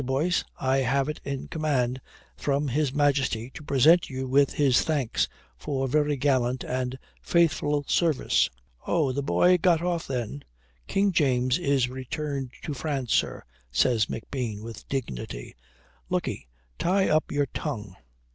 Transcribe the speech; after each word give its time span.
Boyce 0.03 0.43
I 0.59 0.77
have 0.77 1.09
it 1.09 1.21
in 1.23 1.47
command 1.47 2.01
from 2.35 2.69
His 2.69 2.91
Majesty 2.91 3.51
to 3.51 3.61
present 3.63 4.09
you 4.09 4.27
with 4.27 4.53
his 4.53 4.81
thanks 4.81 5.27
for 5.59 5.87
very 5.87 6.17
gallant 6.17 6.63
and 6.63 6.97
faithful 7.21 7.83
service." 7.87 8.49
"Oh, 8.87 9.11
the 9.11 9.21
boy 9.21 9.59
got 9.59 9.83
off 9.83 10.07
then?" 10.07 10.43
"King 10.87 11.11
James 11.11 11.59
is 11.59 11.87
returned 11.87 12.49
to 12.63 12.73
France, 12.73 13.13
sir," 13.13 13.43
says 13.71 14.07
McBean 14.07 14.63
with 14.63 14.89
dignity. 14.89 15.55
"Look 16.09 16.27
'e, 16.27 16.47
tie 16.79 17.07
up 17.07 17.31
your 17.31 17.45
tongue. 17.53 17.95